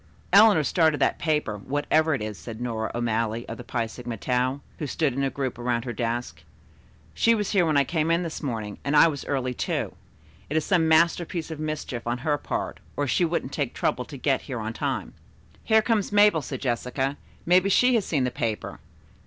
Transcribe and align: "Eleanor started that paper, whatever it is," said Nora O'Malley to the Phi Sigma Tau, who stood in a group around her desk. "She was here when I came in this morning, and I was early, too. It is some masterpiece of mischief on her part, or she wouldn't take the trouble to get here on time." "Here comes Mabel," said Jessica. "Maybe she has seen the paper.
"Eleanor 0.33 0.63
started 0.63 0.99
that 0.99 1.19
paper, 1.19 1.55
whatever 1.59 2.15
it 2.15 2.23
is," 2.23 2.35
said 2.35 2.59
Nora 2.59 2.89
O'Malley 2.95 3.45
to 3.47 3.53
the 3.53 3.63
Phi 3.63 3.85
Sigma 3.85 4.17
Tau, 4.17 4.61
who 4.79 4.87
stood 4.87 5.13
in 5.13 5.23
a 5.23 5.29
group 5.29 5.59
around 5.59 5.85
her 5.85 5.93
desk. 5.93 6.41
"She 7.13 7.35
was 7.35 7.51
here 7.51 7.67
when 7.67 7.77
I 7.77 7.83
came 7.83 8.09
in 8.09 8.23
this 8.23 8.41
morning, 8.41 8.79
and 8.83 8.97
I 8.97 9.07
was 9.07 9.23
early, 9.25 9.53
too. 9.53 9.93
It 10.49 10.57
is 10.57 10.65
some 10.65 10.87
masterpiece 10.87 11.51
of 11.51 11.59
mischief 11.59 12.07
on 12.07 12.17
her 12.17 12.39
part, 12.39 12.79
or 12.97 13.05
she 13.05 13.23
wouldn't 13.25 13.51
take 13.53 13.75
the 13.75 13.77
trouble 13.77 14.05
to 14.05 14.17
get 14.17 14.41
here 14.49 14.59
on 14.59 14.73
time." 14.73 15.13
"Here 15.63 15.83
comes 15.83 16.11
Mabel," 16.11 16.41
said 16.41 16.61
Jessica. 16.61 17.15
"Maybe 17.45 17.69
she 17.69 17.93
has 17.93 18.03
seen 18.03 18.23
the 18.23 18.31
paper. 18.31 18.79